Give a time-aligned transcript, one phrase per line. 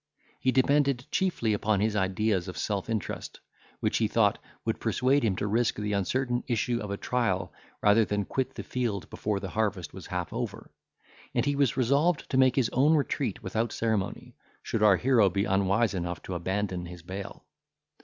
[0.39, 3.39] He depended chiefly upon his ideas of self interest,
[3.81, 8.03] which, he thought, would persuade him to risk the uncertain issue of a trial, rather
[8.03, 10.71] than quit the field before the harvest was half over;
[11.35, 14.33] and he was resolved to make his own retreat without ceremony,
[14.63, 17.45] should our hero be unwise enough to abandon his bail.